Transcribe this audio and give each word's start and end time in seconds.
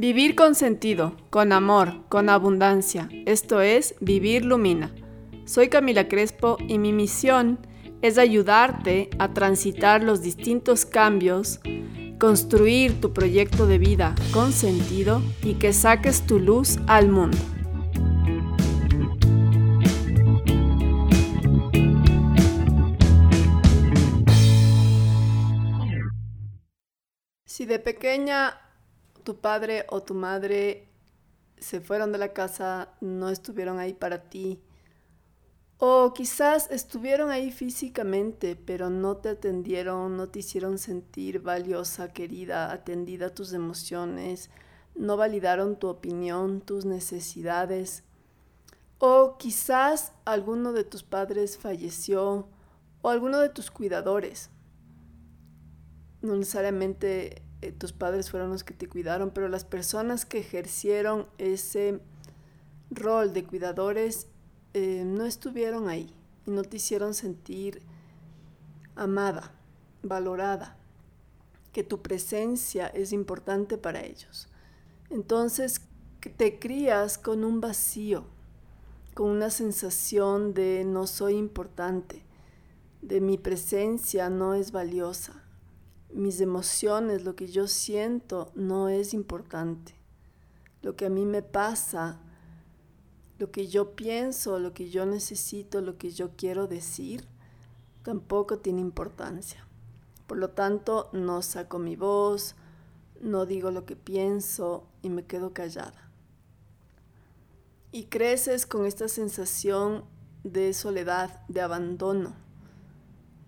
Vivir 0.00 0.34
con 0.34 0.54
sentido, 0.54 1.14
con 1.28 1.52
amor, 1.52 2.08
con 2.08 2.30
abundancia. 2.30 3.10
Esto 3.26 3.60
es 3.60 3.94
Vivir 4.00 4.46
Lumina. 4.46 4.94
Soy 5.44 5.68
Camila 5.68 6.08
Crespo 6.08 6.56
y 6.66 6.78
mi 6.78 6.94
misión 6.94 7.58
es 8.00 8.16
ayudarte 8.16 9.10
a 9.18 9.34
transitar 9.34 10.02
los 10.02 10.22
distintos 10.22 10.86
cambios, 10.86 11.60
construir 12.18 12.98
tu 13.00 13.12
proyecto 13.12 13.66
de 13.66 13.76
vida 13.76 14.14
con 14.32 14.52
sentido 14.52 15.20
y 15.42 15.56
que 15.56 15.74
saques 15.74 16.22
tu 16.22 16.38
luz 16.38 16.78
al 16.86 17.10
mundo. 17.10 17.36
Si 27.60 27.66
de 27.66 27.78
pequeña 27.78 28.58
tu 29.22 29.36
padre 29.36 29.84
o 29.90 30.02
tu 30.02 30.14
madre 30.14 30.88
se 31.58 31.82
fueron 31.82 32.10
de 32.10 32.16
la 32.16 32.32
casa, 32.32 32.88
no 33.02 33.28
estuvieron 33.28 33.78
ahí 33.78 33.92
para 33.92 34.30
ti. 34.30 34.62
O 35.76 36.14
quizás 36.14 36.70
estuvieron 36.70 37.28
ahí 37.28 37.52
físicamente, 37.52 38.56
pero 38.56 38.88
no 38.88 39.18
te 39.18 39.28
atendieron, 39.28 40.16
no 40.16 40.26
te 40.26 40.38
hicieron 40.38 40.78
sentir 40.78 41.40
valiosa, 41.40 42.08
querida, 42.08 42.72
atendida 42.72 43.26
a 43.26 43.34
tus 43.34 43.52
emociones, 43.52 44.48
no 44.94 45.18
validaron 45.18 45.78
tu 45.78 45.88
opinión, 45.88 46.62
tus 46.62 46.86
necesidades. 46.86 48.04
O 48.96 49.36
quizás 49.36 50.14
alguno 50.24 50.72
de 50.72 50.84
tus 50.84 51.02
padres 51.02 51.58
falleció 51.58 52.48
o 53.02 53.10
alguno 53.10 53.38
de 53.38 53.50
tus 53.50 53.70
cuidadores. 53.70 54.48
No 56.22 56.36
necesariamente 56.36 57.42
eh, 57.62 57.72
tus 57.72 57.92
padres 57.92 58.30
fueron 58.30 58.50
los 58.50 58.64
que 58.64 58.72
te 58.72 58.88
cuidaron, 58.88 59.30
pero 59.30 59.48
las 59.48 59.64
personas 59.64 60.24
que 60.24 60.38
ejercieron 60.38 61.26
ese 61.36 62.00
rol 62.90 63.34
de 63.34 63.44
cuidadores 63.44 64.28
eh, 64.72 65.02
no 65.04 65.26
estuvieron 65.26 65.88
ahí 65.88 66.14
y 66.46 66.50
no 66.50 66.62
te 66.62 66.78
hicieron 66.78 67.12
sentir 67.12 67.82
amada, 68.96 69.52
valorada, 70.02 70.78
que 71.72 71.84
tu 71.84 72.00
presencia 72.00 72.86
es 72.88 73.12
importante 73.12 73.76
para 73.76 74.04
ellos. 74.04 74.48
Entonces 75.10 75.82
te 76.36 76.58
crías 76.58 77.18
con 77.18 77.44
un 77.44 77.60
vacío, 77.60 78.24
con 79.14 79.28
una 79.28 79.50
sensación 79.50 80.54
de 80.54 80.84
no 80.86 81.06
soy 81.06 81.36
importante, 81.36 82.22
de 83.02 83.20
mi 83.20 83.36
presencia 83.36 84.30
no 84.30 84.54
es 84.54 84.72
valiosa 84.72 85.39
mis 86.12 86.40
emociones, 86.40 87.24
lo 87.24 87.36
que 87.36 87.46
yo 87.46 87.66
siento, 87.68 88.50
no 88.54 88.88
es 88.88 89.14
importante. 89.14 89.94
Lo 90.82 90.96
que 90.96 91.06
a 91.06 91.10
mí 91.10 91.26
me 91.26 91.42
pasa, 91.42 92.20
lo 93.38 93.50
que 93.50 93.68
yo 93.68 93.94
pienso, 93.94 94.58
lo 94.58 94.72
que 94.72 94.90
yo 94.90 95.06
necesito, 95.06 95.80
lo 95.80 95.98
que 95.98 96.10
yo 96.10 96.30
quiero 96.36 96.66
decir, 96.66 97.26
tampoco 98.02 98.58
tiene 98.58 98.80
importancia. 98.80 99.66
Por 100.26 100.38
lo 100.38 100.50
tanto, 100.50 101.10
no 101.12 101.42
saco 101.42 101.78
mi 101.78 101.96
voz, 101.96 102.54
no 103.20 103.46
digo 103.46 103.70
lo 103.70 103.84
que 103.84 103.96
pienso 103.96 104.86
y 105.02 105.10
me 105.10 105.24
quedo 105.24 105.52
callada. 105.52 106.10
Y 107.92 108.04
creces 108.04 108.66
con 108.66 108.86
esta 108.86 109.08
sensación 109.08 110.04
de 110.44 110.72
soledad, 110.72 111.46
de 111.48 111.60
abandono 111.60 112.49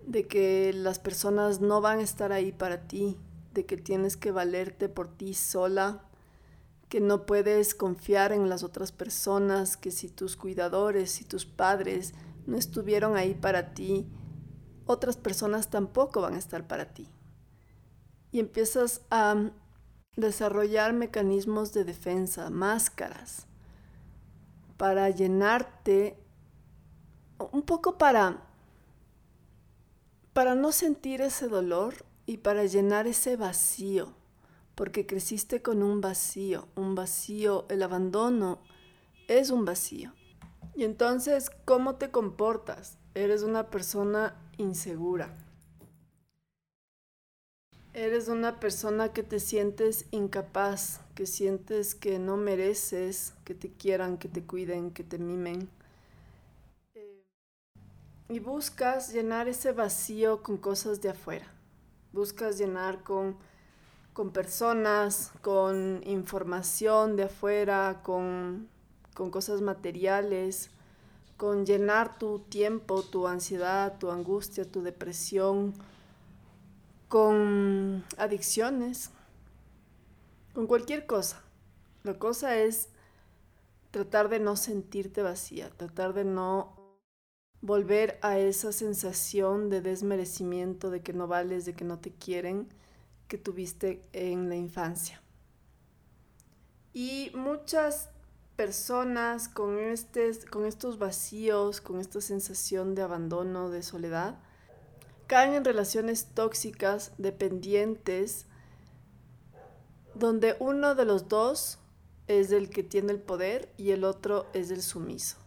de 0.07 0.27
que 0.27 0.73
las 0.73 0.99
personas 0.99 1.61
no 1.61 1.81
van 1.81 1.99
a 2.01 2.03
estar 2.03 2.33
ahí 2.33 2.53
para 2.53 2.87
ti, 2.87 3.19
de 3.55 3.67
que 3.67 3.77
tienes 3.77 4.17
que 4.17 4.31
valerte 4.31 4.89
por 4.89 5.09
ti 5.09 5.35
sola, 5.35 6.05
que 6.89 7.01
no 7.01 7.25
puedes 7.27 7.75
confiar 7.75 8.33
en 8.33 8.49
las 8.49 8.63
otras 8.63 8.93
personas, 8.93 9.77
que 9.77 9.91
si 9.91 10.09
tus 10.09 10.37
cuidadores, 10.37 11.11
si 11.11 11.25
tus 11.25 11.47
padres 11.47 12.15
no 12.47 12.57
estuvieron 12.57 13.17
ahí 13.17 13.35
para 13.35 13.73
ti, 13.75 14.07
otras 14.87 15.17
personas 15.17 15.71
tampoco 15.71 16.21
van 16.21 16.35
a 16.35 16.39
estar 16.39 16.67
para 16.67 16.93
ti. 16.93 17.09
Y 18.31 18.41
empiezas 18.41 19.03
a 19.11 19.51
desarrollar 20.17 20.93
mecanismos 20.93 21.73
de 21.73 21.85
defensa, 21.85 22.51
máscaras, 22.51 23.47
para 24.77 25.09
llenarte, 25.11 26.19
un 27.53 27.63
poco 27.63 27.99
para 27.99 28.52
para 30.33 30.55
no 30.55 30.73
sentir 30.73 31.21
ese 31.21 31.49
dolor 31.49 32.07
y 32.27 32.39
para 32.39 32.65
llenar 32.65 33.07
ese 33.07 33.37
vacío, 33.37 34.15
porque 34.75 35.07
creciste 35.07 35.61
con 35.61 35.83
un 35.83 36.01
vacío, 36.01 36.69
un 36.75 36.95
vacío, 36.95 37.67
el 37.69 37.83
abandono 37.83 38.61
es 39.29 39.51
un 39.51 39.65
vacío. 39.65 40.13
Y 40.75 40.85
entonces, 40.85 41.51
¿cómo 41.67 41.97
te 41.97 42.11
comportas? 42.11 42.97
Eres 43.15 43.43
una 43.43 43.69
persona 43.69 44.35
insegura. 44.57 45.37
Eres 47.93 48.29
una 48.29 48.59
persona 48.59 49.13
que 49.13 49.23
te 49.23 49.39
sientes 49.39 50.07
incapaz, 50.13 51.01
que 51.15 51.27
sientes 51.27 51.95
que 51.95 52.19
no 52.19 52.39
mereces 52.39 53.35
que 53.45 53.55
te 53.55 53.71
quieran, 53.71 54.17
que 54.17 54.29
te 54.29 54.43
cuiden, 54.45 54.93
que 54.93 55.05
te 55.05 55.19
mimen 55.19 55.69
y 58.33 58.41
buscas 58.41 59.13
llenar 59.13 59.49
ese 59.49 59.73
vacío 59.73 60.43
con 60.43 60.57
cosas 60.57 61.01
de 61.03 61.11
afuera. 61.11 61.47
Buscas 62.13 62.59
llenar 62.59 63.03
con, 63.03 63.37
con 64.13 64.31
personas, 64.31 65.33
con 65.43 66.03
información 66.07 67.17
de 67.17 67.25
afuera, 67.25 68.01
con, 68.03 68.69
con 69.15 69.31
cosas 69.31 69.61
materiales, 69.61 70.71
con 71.37 71.67
llenar 71.67 72.19
tu 72.19 72.39
tiempo, 72.39 73.03
tu 73.03 73.27
ansiedad, 73.27 73.99
tu 73.99 74.11
angustia, 74.11 74.71
tu 74.71 74.83
depresión, 74.83 75.75
con 77.09 78.05
adicciones, 78.17 79.11
con 80.55 80.67
cualquier 80.67 81.05
cosa. 81.07 81.43
La 82.03 82.19
cosa 82.19 82.57
es 82.57 82.89
tratar 83.91 84.29
de 84.29 84.41
no 84.41 84.57
sentirte 84.57 85.23
vacía, 85.23 85.71
tratar 85.71 86.15
de 86.15 86.25
no 86.25 86.82
volver 87.63 88.19
a 88.23 88.39
esa 88.39 88.73
sensación 88.73 89.71
de 89.71 89.81
desmerecimiento, 89.81 90.91
de 90.91 91.01
que 91.01 91.13
no 91.13 91.29
vales, 91.29 91.65
de 91.65 91.75
que 91.75 91.85
no 91.85 91.99
te 91.99 92.11
quieren, 92.13 92.69
que 93.29 93.39
tuviste 93.39 94.03
en 94.13 94.49
la 94.49 94.57
infancia. 94.57 95.23
Y 96.93 97.31
muchas 97.35 98.11
personas 98.57 99.49
con, 99.49 99.79
con 100.51 100.67
estos 100.67 100.99
vacíos, 100.99 101.81
con 101.81 102.01
esta 102.01 102.21
sensación 102.21 102.95
de 102.95 103.03
abandono, 103.03 103.71
de 103.71 103.83
soledad, 103.83 104.39
caen 105.29 105.55
en 105.55 105.65
relaciones 105.65 106.27
tóxicas, 106.35 107.13
dependientes, 107.17 108.47
donde 110.15 110.57
uno 110.59 110.95
de 110.95 111.05
los 111.05 111.29
dos 111.29 111.79
es 112.27 112.53
el 112.53 112.69
que 112.69 112.83
tiene 112.83 113.13
el 113.13 113.21
poder 113.21 113.73
y 113.79 113.93
el 113.93 114.05
otro 114.05 114.47
es 114.53 114.71
el 114.71 114.83
sumiso. 114.83 115.42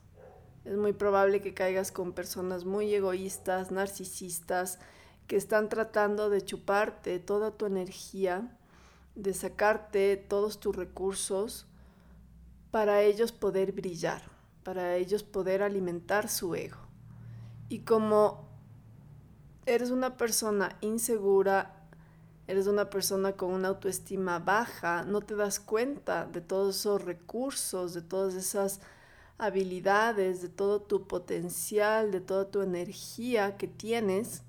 Es 0.65 0.75
muy 0.77 0.93
probable 0.93 1.41
que 1.41 1.53
caigas 1.53 1.91
con 1.91 2.13
personas 2.13 2.65
muy 2.65 2.93
egoístas, 2.93 3.71
narcisistas, 3.71 4.79
que 5.27 5.35
están 5.35 5.69
tratando 5.69 6.29
de 6.29 6.43
chuparte 6.43 7.19
toda 7.19 7.51
tu 7.51 7.67
energía, 7.67 8.57
de 9.13 9.33
sacarte 9.33 10.17
todos 10.17 10.59
tus 10.59 10.75
recursos 10.75 11.67
para 12.71 13.03
ellos 13.03 13.31
poder 13.31 13.71
brillar, 13.71 14.23
para 14.63 14.95
ellos 14.95 15.23
poder 15.23 15.61
alimentar 15.61 16.29
su 16.29 16.55
ego. 16.55 16.79
Y 17.69 17.79
como 17.79 18.49
eres 19.67 19.91
una 19.91 20.17
persona 20.17 20.77
insegura, 20.81 21.87
eres 22.47 22.65
una 22.67 22.89
persona 22.89 23.33
con 23.33 23.51
una 23.51 23.69
autoestima 23.69 24.39
baja, 24.39 25.03
no 25.03 25.21
te 25.21 25.35
das 25.35 25.59
cuenta 25.59 26.25
de 26.25 26.41
todos 26.41 26.75
esos 26.77 27.03
recursos, 27.03 27.93
de 27.93 28.01
todas 28.01 28.33
esas 28.33 28.81
habilidades, 29.37 30.41
de 30.41 30.49
todo 30.49 30.81
tu 30.81 31.07
potencial, 31.07 32.11
de 32.11 32.21
toda 32.21 32.49
tu 32.49 32.61
energía 32.61 33.57
que 33.57 33.67
tienes. 33.67 34.43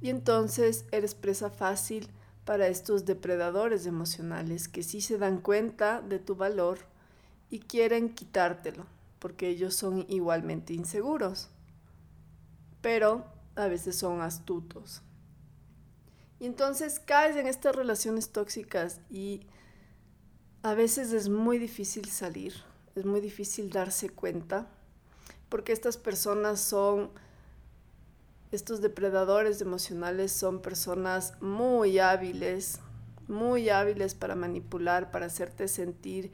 Y 0.00 0.10
entonces 0.10 0.84
eres 0.90 1.14
presa 1.14 1.50
fácil 1.50 2.08
para 2.44 2.66
estos 2.66 3.04
depredadores 3.04 3.86
emocionales 3.86 4.68
que 4.68 4.82
sí 4.82 5.00
se 5.00 5.18
dan 5.18 5.40
cuenta 5.40 6.00
de 6.00 6.18
tu 6.18 6.34
valor 6.34 6.78
y 7.50 7.60
quieren 7.60 8.14
quitártelo, 8.14 8.86
porque 9.20 9.48
ellos 9.48 9.76
son 9.76 10.04
igualmente 10.08 10.74
inseguros, 10.74 11.50
pero 12.80 13.24
a 13.54 13.68
veces 13.68 13.96
son 13.96 14.22
astutos. 14.22 15.02
Y 16.40 16.46
entonces 16.46 16.98
caes 16.98 17.36
en 17.36 17.46
estas 17.46 17.76
relaciones 17.76 18.30
tóxicas 18.30 19.00
y 19.08 19.46
a 20.64 20.74
veces 20.74 21.12
es 21.12 21.28
muy 21.28 21.58
difícil 21.58 22.08
salir 22.08 22.54
es 22.94 23.04
muy 23.04 23.20
difícil 23.20 23.70
darse 23.70 24.08
cuenta 24.10 24.66
porque 25.48 25.72
estas 25.72 25.96
personas 25.96 26.60
son 26.60 27.10
estos 28.52 28.82
depredadores 28.82 29.62
emocionales 29.62 30.30
son 30.30 30.60
personas 30.60 31.34
muy 31.40 31.98
hábiles, 31.98 32.80
muy 33.26 33.70
hábiles 33.70 34.14
para 34.14 34.34
manipular, 34.34 35.10
para 35.10 35.26
hacerte 35.26 35.68
sentir 35.68 36.32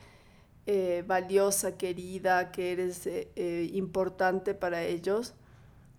eh, 0.67 1.05
valiosa, 1.07 1.79
querida, 1.79 2.51
que 2.51 2.73
eres 2.73 3.07
eh, 3.07 3.31
eh, 3.37 3.71
importante 3.73 4.55
para 4.55 4.83
ellos, 4.83 5.35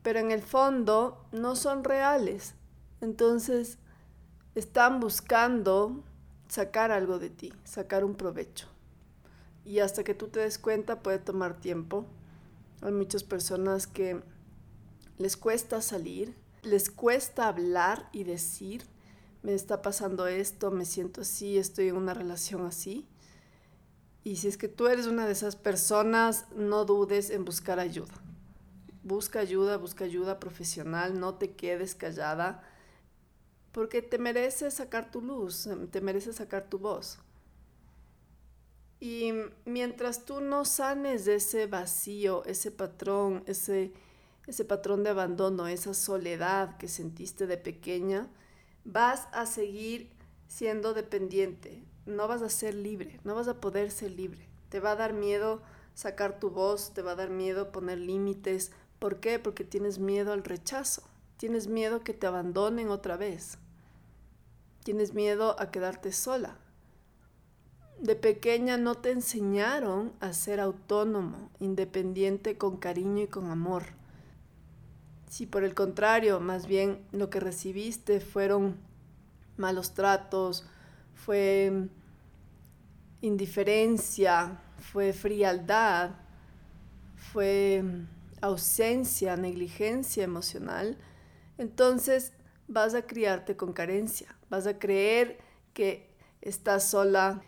pero 0.03 0.19
en 0.19 0.31
el 0.31 0.41
fondo 0.41 1.25
no 1.31 1.55
son 1.55 1.85
reales. 1.85 2.53
Entonces 2.99 3.77
están 4.55 4.99
buscando 4.99 6.03
sacar 6.49 6.91
algo 6.91 7.17
de 7.17 7.29
ti, 7.29 7.53
sacar 7.63 8.03
un 8.03 8.15
provecho. 8.15 8.67
Y 9.65 9.79
hasta 9.79 10.03
que 10.03 10.13
tú 10.13 10.27
te 10.27 10.39
des 10.39 10.57
cuenta 10.57 11.01
puede 11.01 11.19
tomar 11.19 11.59
tiempo. 11.59 12.05
Hay 12.81 12.91
muchas 12.91 13.23
personas 13.23 13.87
que 13.87 14.21
les 15.17 15.35
cuesta 15.35 15.81
salir, 15.81 16.35
les 16.63 16.89
cuesta 16.89 17.47
hablar 17.47 18.09
y 18.13 18.23
decir, 18.23 18.83
me 19.43 19.53
está 19.53 19.81
pasando 19.81 20.27
esto, 20.27 20.71
me 20.71 20.85
siento 20.85 21.21
así, 21.21 21.57
estoy 21.57 21.89
en 21.89 21.97
una 21.97 22.13
relación 22.13 22.65
así. 22.65 23.07
Y 24.23 24.37
si 24.37 24.47
es 24.47 24.57
que 24.57 24.67
tú 24.67 24.87
eres 24.87 25.07
una 25.07 25.25
de 25.25 25.31
esas 25.31 25.55
personas, 25.55 26.45
no 26.55 26.85
dudes 26.85 27.29
en 27.29 27.45
buscar 27.45 27.79
ayuda. 27.79 28.13
Busca 29.03 29.39
ayuda, 29.39 29.77
busca 29.77 30.03
ayuda 30.03 30.39
profesional, 30.39 31.19
no 31.19 31.35
te 31.35 31.51
quedes 31.51 31.95
callada, 31.95 32.63
porque 33.71 34.01
te 34.01 34.17
mereces 34.17 34.73
sacar 34.75 35.09
tu 35.09 35.21
luz, 35.21 35.69
te 35.91 36.01
mereces 36.01 36.35
sacar 36.35 36.69
tu 36.69 36.79
voz. 36.79 37.19
Y 38.99 39.31
mientras 39.65 40.25
tú 40.25 40.41
no 40.41 40.65
sanes 40.65 41.25
de 41.25 41.35
ese 41.35 41.67
vacío, 41.67 42.43
ese 42.45 42.71
patrón, 42.71 43.43
ese 43.45 43.93
ese 44.49 44.65
patrón 44.65 45.03
de 45.03 45.11
abandono, 45.11 45.67
esa 45.67 45.93
soledad 45.93 46.77
que 46.77 46.87
sentiste 46.87 47.45
de 47.45 47.57
pequeña, 47.57 48.27
vas 48.83 49.27
a 49.31 49.45
seguir 49.45 50.11
siendo 50.47 50.95
dependiente, 50.95 51.83
no 52.07 52.27
vas 52.27 52.41
a 52.41 52.49
ser 52.49 52.73
libre, 52.73 53.19
no 53.23 53.35
vas 53.35 53.47
a 53.47 53.61
poder 53.61 53.91
ser 53.91 54.11
libre. 54.11 54.47
Te 54.69 54.79
va 54.79 54.91
a 54.91 54.95
dar 54.95 55.13
miedo 55.13 55.61
sacar 55.93 56.39
tu 56.39 56.49
voz, 56.49 56.93
te 56.95 57.03
va 57.03 57.11
a 57.11 57.15
dar 57.15 57.29
miedo 57.29 57.71
poner 57.71 57.99
límites. 57.99 58.71
¿Por 58.97 59.19
qué? 59.19 59.37
Porque 59.37 59.63
tienes 59.63 59.99
miedo 59.99 60.33
al 60.33 60.43
rechazo, 60.43 61.03
tienes 61.37 61.67
miedo 61.67 62.03
que 62.03 62.13
te 62.13 62.25
abandonen 62.25 62.89
otra 62.89 63.17
vez, 63.17 63.59
tienes 64.83 65.13
miedo 65.13 65.55
a 65.59 65.69
quedarte 65.69 66.11
sola. 66.11 66.57
De 68.01 68.15
pequeña 68.15 68.77
no 68.77 68.95
te 68.95 69.11
enseñaron 69.11 70.13
a 70.21 70.31
ser 70.31 70.61
autónomo, 70.61 71.49
independiente, 71.59 72.57
con 72.57 72.77
cariño 72.77 73.23
y 73.23 73.27
con 73.27 73.51
amor. 73.51 73.83
Si 75.29 75.45
por 75.45 75.65
el 75.65 75.75
contrario, 75.75 76.39
más 76.39 76.65
bien 76.65 77.05
lo 77.11 77.29
que 77.29 77.41
recibiste 77.41 78.21
fueron 78.21 78.77
malos 79.57 79.93
tratos, 79.93 80.65
fue 81.13 81.89
indiferencia, 83.21 84.61
fue 84.77 85.11
frialdad, 85.11 86.11
fue 87.17 87.83
ausencia, 88.39 89.35
negligencia 89.35 90.23
emocional, 90.23 90.97
entonces 91.57 92.31
vas 92.69 92.93
a 92.93 93.01
criarte 93.01 93.57
con 93.57 93.73
carencia, 93.73 94.33
vas 94.49 94.67
a 94.67 94.79
creer 94.79 95.37
que 95.73 96.09
estás 96.41 96.89
sola, 96.89 97.41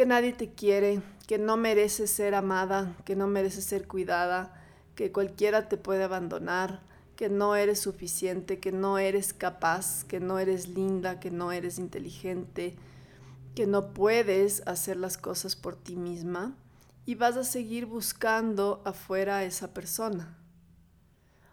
que 0.00 0.06
nadie 0.06 0.32
te 0.32 0.54
quiere, 0.54 1.02
que 1.26 1.36
no 1.36 1.58
mereces 1.58 2.10
ser 2.10 2.34
amada, 2.34 2.96
que 3.04 3.16
no 3.16 3.26
mereces 3.26 3.66
ser 3.66 3.86
cuidada, 3.86 4.58
que 4.94 5.12
cualquiera 5.12 5.68
te 5.68 5.76
puede 5.76 6.04
abandonar, 6.04 6.80
que 7.16 7.28
no 7.28 7.54
eres 7.54 7.80
suficiente, 7.80 8.60
que 8.60 8.72
no 8.72 8.96
eres 8.96 9.34
capaz, 9.34 10.04
que 10.04 10.18
no 10.18 10.38
eres 10.38 10.68
linda, 10.68 11.20
que 11.20 11.30
no 11.30 11.52
eres 11.52 11.78
inteligente, 11.78 12.76
que 13.54 13.66
no 13.66 13.92
puedes 13.92 14.66
hacer 14.66 14.96
las 14.96 15.18
cosas 15.18 15.54
por 15.54 15.76
ti 15.76 15.96
misma 15.96 16.56
y 17.04 17.14
vas 17.14 17.36
a 17.36 17.44
seguir 17.44 17.84
buscando 17.84 18.80
afuera 18.86 19.36
a 19.36 19.44
esa 19.44 19.74
persona. 19.74 20.38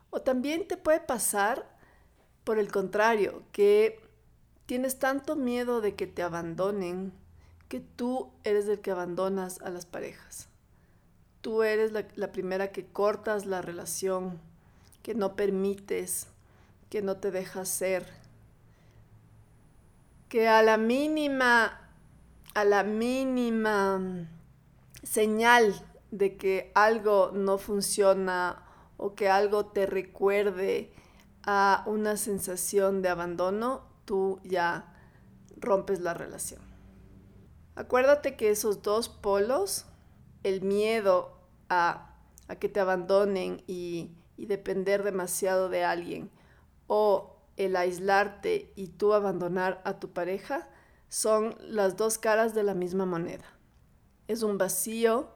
O 0.10 0.22
también 0.22 0.70
te 0.70 0.78
puede 0.78 1.02
pasar, 1.02 1.78
por 2.46 2.60
el 2.60 2.72
contrario, 2.72 3.44
que 3.52 4.00
tienes 4.66 5.00
tanto 5.00 5.36
miedo 5.36 5.82
de 5.82 5.96
que 5.96 6.08
te 6.08 6.24
abandonen 6.24 7.12
que 7.68 7.80
tú 7.80 8.32
eres 8.44 8.68
el 8.68 8.80
que 8.80 8.92
abandonas 8.92 9.62
a 9.62 9.70
las 9.70 9.86
parejas. 9.86 10.48
Tú 11.42 11.64
eres 11.64 11.92
la, 11.92 12.32
primera 12.32 12.72
que 12.72 12.86
cortas 12.86 13.46
la 13.46 13.62
relación 13.62 14.40
que 15.04 15.16
no 15.16 15.36
permites, 15.36 16.28
que 16.90 17.02
no 17.02 17.18
te 17.18 17.32
dejas 17.32 17.70
ser, 17.70 18.06
que 20.30 20.48
a 20.48 20.62
la 20.62 20.78
mínima, 20.78 21.90
a 22.54 22.66
la 22.66 22.84
mínima 22.84 24.28
señal 25.04 25.74
de 26.12 26.36
que 26.36 26.72
algo 26.76 27.32
no 27.34 27.58
funciona 27.58 28.64
o 28.98 29.16
que 29.16 29.30
algo 29.30 29.68
te 29.68 29.86
recuerde 29.86 30.92
a 31.44 31.84
una 31.86 32.18
sensación 32.18 33.02
de 33.02 33.10
abandono, 33.10 33.84
tú 34.04 34.42
ya 34.44 34.94
rompes 35.56 36.02
la 36.02 36.14
relación. 36.14 36.67
Acuérdate 37.78 38.36
que 38.36 38.50
esos 38.50 38.82
dos 38.82 39.08
polos, 39.08 39.86
el 40.44 40.62
miedo 40.62 41.40
a, 41.70 42.18
a 42.50 42.56
que 42.58 42.68
te 42.68 42.82
abandonen 42.82 43.64
y 43.68 44.12
y 44.38 44.46
depender 44.46 45.04
demasiado 45.04 45.68
de 45.68 45.84
alguien 45.84 46.30
o 46.86 47.36
el 47.58 47.76
aislarte 47.76 48.72
y 48.76 48.88
tú 48.88 49.14
abandonar 49.14 49.82
a 49.84 50.00
tu 50.00 50.14
pareja 50.14 50.70
son 51.10 51.56
las 51.60 51.98
dos 51.98 52.18
caras 52.18 52.54
de 52.54 52.64
la 52.64 52.76
misma 52.76 53.06
moneda. 53.06 53.46
Es 54.28 54.44
un 54.44 54.58
vacío 54.58 55.30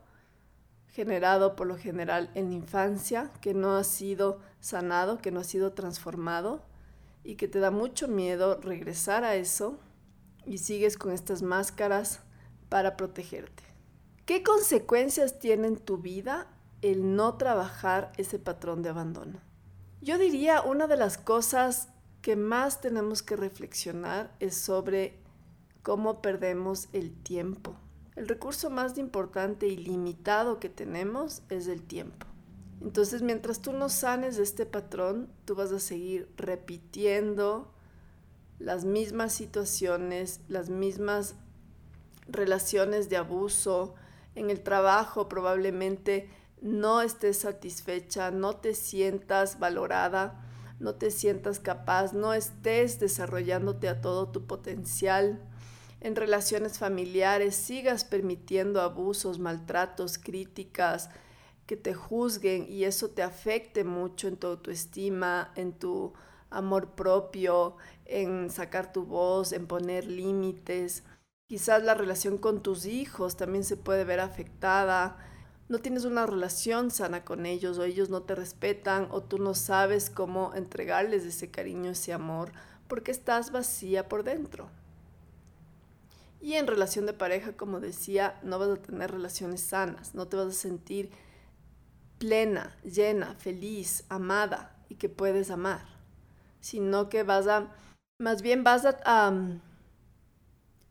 generado 0.88 1.56
por 1.56 1.68
lo 1.68 1.78
general 1.78 2.30
en 2.36 2.50
la 2.50 2.56
infancia 2.56 3.32
que 3.42 3.54
no 3.54 3.76
ha 3.76 3.84
sido 3.84 4.40
sanado, 4.60 5.18
que 5.18 5.32
no 5.32 5.40
ha 5.40 5.46
sido 5.46 5.74
transformado 5.74 6.62
y 7.24 7.36
que 7.36 7.48
te 7.48 7.60
da 7.60 7.72
mucho 7.72 8.08
miedo 8.08 8.60
regresar 8.62 9.24
a 9.24 9.36
eso 9.36 9.80
y 10.46 10.60
sigues 10.60 10.98
con 10.98 11.12
estas 11.12 11.42
máscaras 11.42 12.22
para 12.72 12.96
protegerte. 12.96 13.64
¿Qué 14.26 14.44
consecuencias 14.44 15.40
tiene 15.40 15.68
en 15.68 15.78
tu 15.78 15.98
vida 15.98 16.48
el 16.82 17.16
no 17.16 17.36
trabajar 17.36 18.12
ese 18.18 18.40
patrón 18.40 18.82
de 18.82 18.90
abandono. 18.90 19.40
Yo 20.02 20.18
diría 20.18 20.62
una 20.62 20.88
de 20.88 20.98
las 20.98 21.18
cosas 21.18 21.90
que 22.22 22.36
más 22.36 22.82
tenemos 22.82 23.22
que 23.22 23.36
reflexionar 23.36 24.36
es 24.40 24.56
sobre 24.56 25.20
cómo 25.84 26.22
perdemos 26.22 26.90
el 26.94 27.14
tiempo. 27.14 27.76
El 28.16 28.28
recurso 28.28 28.70
más 28.70 28.98
importante 28.98 29.68
y 29.68 29.78
limitado 29.78 30.60
que 30.60 30.70
tenemos 30.70 31.44
es 31.50 31.68
el 31.68 31.82
tiempo. 31.82 32.26
Entonces, 32.82 33.22
mientras 33.22 33.62
tú 33.62 33.74
no 33.74 33.90
sanes 33.90 34.38
de 34.38 34.44
este 34.44 34.66
patrón, 34.66 35.30
tú 35.46 35.54
vas 35.54 35.72
a 35.72 35.80
seguir 35.80 36.32
repitiendo 36.36 37.72
las 38.58 38.86
mismas 38.86 39.34
situaciones, 39.34 40.42
las 40.48 40.70
mismas 40.70 41.36
relaciones 42.28 43.10
de 43.10 43.18
abuso. 43.18 43.96
En 44.36 44.50
el 44.50 44.62
trabajo 44.62 45.28
probablemente 45.28 46.30
no 46.62 47.02
estés 47.02 47.40
satisfecha, 47.40 48.32
no 48.32 48.56
te 48.56 48.74
sientas 48.74 49.60
valorada, 49.60 50.46
no 50.80 50.96
te 50.96 51.12
sientas 51.12 51.60
capaz, 51.60 52.14
no 52.14 52.34
estés 52.34 53.00
desarrollándote 53.00 53.88
a 53.90 54.02
todo 54.02 54.30
tu 54.30 54.46
potencial. 54.48 55.42
En 56.00 56.16
relaciones 56.16 56.80
familiares 56.80 57.56
sigas 57.56 58.06
permitiendo 58.06 58.82
abusos, 58.82 59.38
maltratos, 59.38 60.18
críticas, 60.18 61.10
que 61.68 61.78
te 61.78 61.94
juzguen 61.94 62.66
y 62.68 62.84
eso 62.84 63.10
te 63.12 63.22
afecte 63.22 63.84
mucho 63.84 64.28
en 64.28 64.38
tu 64.38 64.48
autoestima, 64.48 65.52
en 65.56 65.74
tu 65.74 66.14
amor 66.50 66.96
propio, 66.96 67.78
en 68.06 68.50
sacar 68.50 68.92
tu 68.92 69.06
voz, 69.06 69.54
en 69.54 69.68
poner 69.68 70.06
límites. 70.06 71.04
Quizás 71.52 71.84
la 71.84 71.96
relación 71.96 72.38
con 72.38 72.64
tus 72.64 72.86
hijos 72.86 73.36
también 73.36 73.66
se 73.66 73.76
puede 73.76 74.06
ver 74.06 74.22
afectada 74.22 75.18
no 75.68 75.80
tienes 75.80 76.06
una 76.06 76.26
relación 76.26 76.92
sana 76.92 77.26
con 77.26 77.46
ellos 77.46 77.78
o 77.78 77.84
ellos 77.84 78.10
no 78.10 78.22
te 78.24 78.36
respetan 78.36 79.10
o 79.12 79.22
tú 79.22 79.38
no 79.38 79.54
sabes 79.54 80.10
cómo 80.10 80.54
entregarles 80.56 81.26
ese 81.26 81.52
cariño, 81.52 81.92
ese 81.92 82.14
amor, 82.14 82.54
porque 82.88 83.12
estás 83.12 83.52
vacía 83.52 84.08
por 84.08 84.24
dentro. 84.24 84.70
Y 86.40 86.54
en 86.54 86.68
relación 86.68 87.06
de 87.06 87.12
pareja, 87.12 87.52
como 87.52 87.82
decía, 87.82 88.40
no 88.44 88.58
vas 88.58 88.70
a 88.70 88.82
tener 88.82 89.12
relaciones 89.12 89.60
sanas, 89.60 90.16
no 90.16 90.30
te 90.30 90.38
vas 90.38 90.48
a 90.48 90.52
sentir 90.52 91.12
plena, 92.18 92.78
llena, 92.84 93.36
feliz, 93.36 94.06
amada 94.08 94.74
y 94.88 94.96
que 94.96 95.10
puedes 95.10 95.52
amar, 95.52 95.84
sino 96.62 97.10
que 97.10 97.24
vas 97.24 97.48
a, 97.48 97.76
más 98.20 98.42
bien 98.42 98.64
vas 98.64 98.86
a, 98.86 99.42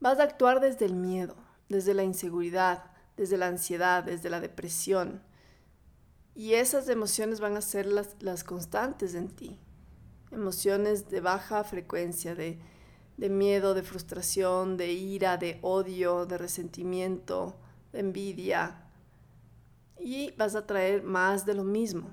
vas 0.01 0.19
a 0.19 0.25
actuar 0.25 0.61
desde 0.61 0.87
el 0.87 0.95
miedo, 0.95 1.37
desde 1.69 1.95
la 1.95 2.03
inseguridad, 2.03 2.91
desde 3.17 3.37
la 3.37 3.47
ansiedad, 3.47 4.03
desde 4.03 4.31
la 4.31 4.41
depresión. 4.41 5.23
Y 6.35 6.55
esas 6.55 6.89
emociones 6.89 7.41
van 7.41 7.57
a 7.57 7.61
ser 7.61 7.87
las, 7.87 8.17
las 8.21 8.45
constantes 8.45 9.15
en 9.15 9.29
ti. 9.29 9.59
emociones 10.33 11.11
de 11.11 11.21
baja 11.21 11.65
frecuencia, 11.65 12.35
de, 12.35 12.59
de 13.17 13.29
miedo, 13.29 13.75
de 13.75 13.83
frustración, 13.83 14.77
de 14.77 14.93
ira, 14.93 15.37
de 15.37 15.59
odio, 15.61 16.25
de 16.25 16.39
resentimiento, 16.39 17.57
de 17.93 18.01
envidia. 18.01 18.85
Y 19.99 20.31
vas 20.37 20.55
a 20.55 20.67
traer 20.67 21.03
más 21.03 21.45
de 21.45 21.55
lo 21.55 21.65
mismo, 21.65 22.09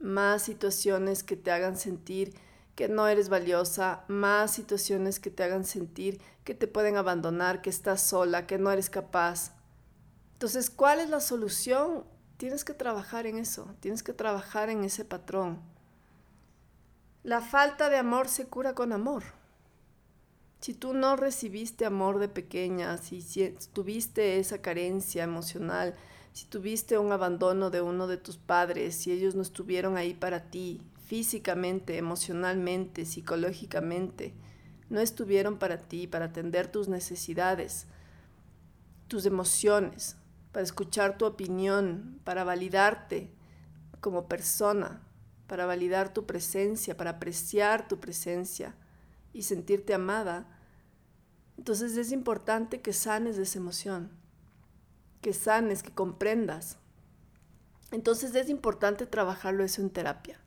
más 0.00 0.42
situaciones 0.42 1.22
que 1.22 1.36
te 1.36 1.50
hagan 1.50 1.76
sentir 1.76 2.34
que 2.80 2.88
no 2.88 3.06
eres 3.08 3.28
valiosa, 3.28 4.04
más 4.08 4.52
situaciones 4.52 5.20
que 5.20 5.28
te 5.30 5.42
hagan 5.42 5.66
sentir 5.66 6.18
que 6.44 6.54
te 6.54 6.66
pueden 6.66 6.96
abandonar, 6.96 7.60
que 7.60 7.68
estás 7.68 8.00
sola, 8.00 8.46
que 8.46 8.56
no 8.56 8.70
eres 8.70 8.88
capaz. 8.88 9.52
Entonces, 10.32 10.70
¿cuál 10.70 10.98
es 10.98 11.10
la 11.10 11.20
solución? 11.20 12.04
Tienes 12.38 12.64
que 12.64 12.72
trabajar 12.72 13.26
en 13.26 13.36
eso, 13.36 13.68
tienes 13.80 14.02
que 14.02 14.14
trabajar 14.14 14.70
en 14.70 14.82
ese 14.82 15.04
patrón. 15.04 15.60
La 17.22 17.42
falta 17.42 17.90
de 17.90 17.98
amor 17.98 18.28
se 18.28 18.46
cura 18.46 18.74
con 18.74 18.94
amor. 18.94 19.24
Si 20.62 20.72
tú 20.72 20.94
no 20.94 21.16
recibiste 21.16 21.84
amor 21.84 22.18
de 22.18 22.30
pequeña, 22.30 22.96
si, 22.96 23.20
tuviste 23.74 24.38
esa 24.38 24.62
carencia 24.62 25.22
emocional, 25.22 25.96
si 26.32 26.46
tuviste 26.46 26.96
un 26.96 27.12
abandono 27.12 27.68
de 27.68 27.82
uno 27.82 28.06
de 28.06 28.16
tus 28.16 28.38
padres, 28.38 28.94
si 28.94 29.12
ellos 29.12 29.34
no 29.34 29.42
estuvieron 29.42 29.98
ahí 29.98 30.14
para 30.14 30.44
ti, 30.44 30.80
físicamente, 31.10 31.98
emocionalmente, 31.98 33.04
psicológicamente, 33.04 34.32
no 34.90 35.00
estuvieron 35.00 35.58
para 35.58 35.76
ti, 35.76 36.06
para 36.06 36.26
atender 36.26 36.68
tus 36.68 36.86
necesidades, 36.86 37.88
tus 39.08 39.26
emociones, 39.26 40.16
para 40.52 40.62
escuchar 40.62 41.18
tu 41.18 41.26
opinión, 41.26 42.20
para 42.22 42.44
validarte 42.44 43.28
como 44.00 44.28
persona, 44.28 45.02
para 45.48 45.66
validar 45.66 46.14
tu 46.14 46.26
presencia, 46.26 46.96
para 46.96 47.10
apreciar 47.10 47.88
tu 47.88 47.98
presencia 47.98 48.76
y 49.32 49.42
sentirte 49.42 49.94
amada, 49.94 50.60
entonces 51.58 51.96
es 51.96 52.12
importante 52.12 52.82
que 52.82 52.92
sanes 52.92 53.36
esa 53.36 53.58
emoción, 53.58 54.12
que 55.22 55.32
sanes, 55.32 55.82
que 55.82 55.90
comprendas. 55.90 56.78
Entonces 57.90 58.32
es 58.36 58.48
importante 58.48 59.06
trabajarlo 59.06 59.64
eso 59.64 59.82
en 59.82 59.90
terapia. 59.90 60.40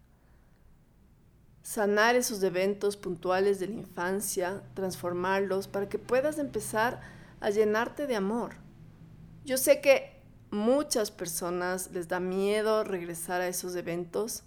Sanar 1.64 2.16
esos 2.16 2.44
eventos 2.44 2.98
puntuales 2.98 3.60
de 3.60 3.68
la 3.68 3.76
infancia, 3.76 4.62
transformarlos 4.76 5.68
para 5.68 5.90
que 5.90 5.98
puedas 5.98 6.38
empezar 6.38 7.02
a 7.40 7.50
llenarte 7.50 8.06
de 8.06 8.16
amor. 8.16 8.56
Yo 9.46 9.58
sé 9.58 9.82
que 9.82 10.22
muchas 10.52 11.10
personas 11.10 11.90
les 11.92 12.08
da 12.08 12.20
miedo 12.20 12.84
regresar 12.84 13.42
a 13.42 13.48
esos 13.48 13.76
eventos, 13.76 14.44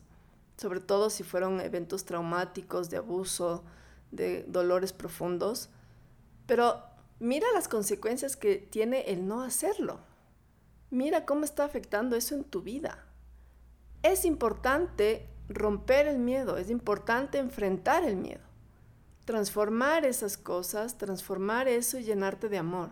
sobre 0.57 0.81
todo 0.81 1.11
si 1.11 1.25
fueron 1.25 1.61
eventos 1.61 2.05
traumáticos, 2.05 2.91
de 2.91 2.99
abuso, 2.99 3.65
de 4.13 4.45
dolores 4.45 4.93
profundos, 4.93 5.69
pero 6.47 6.83
mira 7.19 7.47
las 7.55 7.67
consecuencias 7.67 8.37
que 8.37 8.57
tiene 8.57 9.11
el 9.11 9.27
no 9.27 9.43
hacerlo. 9.43 10.01
Mira 10.91 11.25
cómo 11.25 11.45
está 11.45 11.65
afectando 11.65 12.15
eso 12.15 12.35
en 12.35 12.45
tu 12.45 12.63
vida. 12.63 13.05
Es 14.03 14.25
importante 14.25 15.29
romper 15.49 16.07
el 16.07 16.19
miedo, 16.19 16.59
es 16.59 16.71
importante 16.71 17.39
enfrentar 17.39 18.05
el 18.05 18.17
miedo, 18.17 18.45
transformar 19.25 20.05
esas 20.05 20.37
cosas, 20.37 20.99
transformar 20.99 21.69
eso 21.69 21.99
y 21.99 22.05
llenarte 22.05 22.49
de 22.49 22.59
amor. 22.59 22.91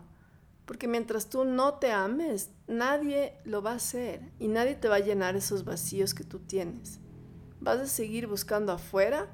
Porque 0.65 0.89
mientras 0.89 1.29
tú 1.29 1.45
no 1.45 1.75
te 1.75 1.93
ames, 1.93 2.51
nadie 2.67 3.35
lo 3.45 3.63
va 3.63 3.73
a 3.73 3.77
hacer 3.77 4.33
y 4.39 4.49
nadie 4.49 4.75
te 4.75 4.89
va 4.89 4.97
a 4.97 5.01
llenar 5.01 5.37
esos 5.37 5.65
vacíos 5.65 6.15
que 6.15 6.25
tú 6.25 6.39
tienes 6.39 7.01
vas 7.65 7.81
a 7.81 7.87
seguir 7.87 8.27
buscando 8.27 8.73
afuera 8.73 9.27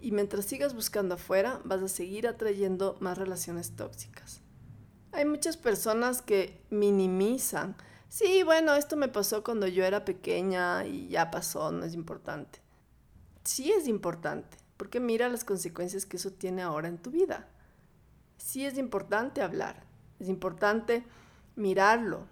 y 0.00 0.10
mientras 0.10 0.44
sigas 0.44 0.74
buscando 0.74 1.14
afuera 1.14 1.60
vas 1.64 1.80
a 1.80 1.88
seguir 1.88 2.26
atrayendo 2.26 2.96
más 3.00 3.16
relaciones 3.16 3.76
tóxicas. 3.76 4.42
Hay 5.12 5.24
muchas 5.24 5.56
personas 5.56 6.20
que 6.20 6.60
minimizan. 6.70 7.76
Sí, 8.08 8.42
bueno, 8.42 8.74
esto 8.74 8.96
me 8.96 9.08
pasó 9.08 9.44
cuando 9.44 9.66
yo 9.66 9.84
era 9.84 10.04
pequeña 10.04 10.86
y 10.86 11.08
ya 11.08 11.30
pasó, 11.30 11.70
no 11.72 11.84
es 11.84 11.94
importante. 11.94 12.60
Sí 13.44 13.70
es 13.72 13.86
importante, 13.86 14.56
porque 14.76 15.00
mira 15.00 15.28
las 15.28 15.44
consecuencias 15.44 16.06
que 16.06 16.16
eso 16.16 16.30
tiene 16.32 16.62
ahora 16.62 16.88
en 16.88 16.98
tu 16.98 17.10
vida. 17.10 17.48
Sí 18.38 18.64
es 18.64 18.78
importante 18.78 19.42
hablar, 19.42 19.84
es 20.20 20.28
importante 20.28 21.04
mirarlo, 21.56 22.26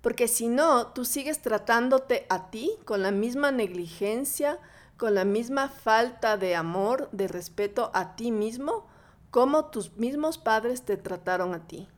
porque 0.00 0.28
si 0.28 0.48
no, 0.48 0.88
tú 0.88 1.04
sigues 1.04 1.42
tratándote 1.42 2.26
a 2.30 2.50
ti 2.50 2.72
con 2.84 3.02
la 3.02 3.10
misma 3.10 3.52
negligencia, 3.52 4.58
con 4.96 5.14
la 5.14 5.24
misma 5.24 5.68
falta 5.68 6.36
de 6.36 6.56
amor, 6.56 7.10
de 7.12 7.28
respeto 7.28 7.90
a 7.92 8.16
ti 8.16 8.32
mismo, 8.32 8.86
como 9.30 9.66
tus 9.66 9.96
mismos 9.96 10.38
padres 10.38 10.82
te 10.82 10.96
trataron 10.96 11.54
a 11.54 11.66
ti. 11.66 11.88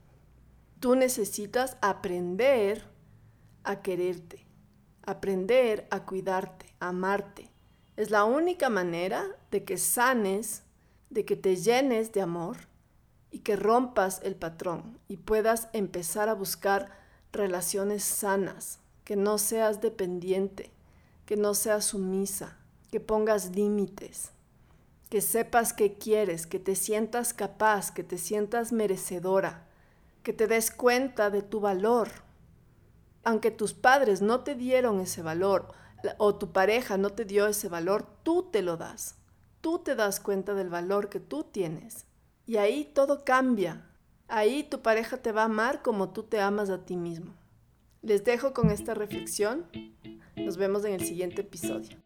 Tú 0.83 0.97
necesitas 0.97 1.77
aprender 1.81 2.83
a 3.63 3.83
quererte, 3.83 4.45
aprender 5.05 5.87
a 5.93 6.05
cuidarte, 6.05 6.75
a 6.81 6.89
amarte. 6.89 7.53
Es 7.97 8.11
la 8.11 8.25
única 8.25 8.69
manera 8.69 9.25
de 9.53 9.63
que 9.63 9.79
sanes, 9.79 10.65
de 11.09 11.25
que 11.25 11.37
te 11.37 11.55
llenes 11.55 12.11
de 12.11 12.21
amor 12.21 12.57
y 13.31 13.39
que 13.39 13.55
rompas 13.55 14.21
el 14.25 14.35
patrón 14.35 14.99
y 15.07 15.19
puedas 15.19 15.69
empezar 15.73 16.29
a 16.29 16.35
buscar 16.35 16.91
relaciones 17.31 18.03
sanas, 18.03 18.81
que 19.05 19.15
no 19.15 19.39
seas 19.39 19.83
dependiente, 19.83 20.73
que 21.27 21.37
no 21.37 21.55
seas 21.55 21.85
sumisa, 21.85 22.59
que 22.91 22.99
pongas 22.99 23.55
límites, 23.55 24.33
que 25.11 25.21
sepas 25.21 25.73
que 25.73 25.95
quieres, 25.95 26.49
que 26.49 26.59
te 26.59 26.75
sientas 26.75 27.33
capaz, 27.33 27.93
que 27.93 28.03
te 28.03 28.19
sientas 28.19 28.73
merecedora, 28.73 29.69
que 30.23 30.33
te 30.33 30.47
des 30.47 30.71
cuenta 30.71 31.31
de 31.31 31.43
tu 31.43 31.61
valor. 31.61 32.09
Aunque 33.25 33.51
tus 33.51 33.75
padres 33.75 34.23
no 34.23 34.41
te 34.41 34.55
dieron 34.55 35.01
ese 35.01 35.23
valor 35.23 35.69
o 36.19 36.35
tu 36.35 36.53
pareja 36.53 36.97
no 36.97 37.11
te 37.11 37.25
dio 37.25 37.47
ese 37.47 37.69
valor, 37.69 38.07
tú 38.23 38.49
te 38.51 38.63
lo 38.63 38.77
das. 38.77 39.17
Tú 39.61 39.79
te 39.79 39.95
das 39.95 40.19
cuenta 40.19 40.55
del 40.55 40.69
valor 40.69 41.09
que 41.09 41.21
tú 41.21 41.45
tienes. 41.45 42.07
Y 42.47 42.57
ahí 42.57 42.85
todo 42.85 43.25
cambia, 43.25 43.87
Ahí 44.35 44.63
tu 44.63 44.81
pareja 44.81 45.19
te 45.19 45.31
va 45.31 45.43
a 45.43 45.45
amar 45.45 45.83
como 45.83 46.09
tú 46.09 46.23
te 46.23 46.41
amas 46.41 46.71
a 46.71 46.87
ti 46.87 46.97
mismo. 46.97 47.35
Les 48.01 48.25
dejo 48.25 48.55
con 48.55 48.71
esta 48.71 48.95
reflexión. 48.95 49.67
Nos 50.37 50.57
vemos 50.57 50.87
en 50.87 50.95
el 50.95 51.05
siguiente 51.05 51.43
episodio. 51.43 52.02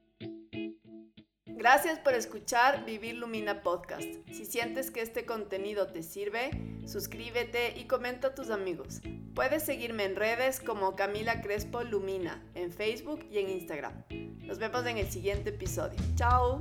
Gracias 1.69 1.99
por 1.99 2.15
escuchar 2.15 2.85
Vivir 2.85 3.17
Lumina 3.17 3.61
Podcast. 3.61 4.07
Si 4.31 4.45
sientes 4.45 4.93
que 4.93 5.03
este 5.03 5.27
contenido 5.27 5.89
te 5.89 6.05
sirve, 6.05 6.51
suscríbete 6.87 7.77
y 7.77 7.89
comenta 7.89 8.29
a 8.29 8.35
tus 8.37 8.51
amigos. 8.51 9.01
Puedes 9.35 9.65
seguirme 9.65 10.05
en 10.05 10.15
redes 10.15 10.61
como 10.61 10.95
Camila 10.95 11.41
Crespo 11.41 11.83
Lumina, 11.83 12.41
en 12.55 12.71
Facebook 12.71 13.27
y 13.33 13.39
en 13.39 13.51
Instagram. 13.51 14.05
Nos 14.45 14.61
vemos 14.61 14.87
en 14.87 14.99
el 14.99 15.11
siguiente 15.11 15.51
episodio. 15.51 15.99
Chao. 16.15 16.61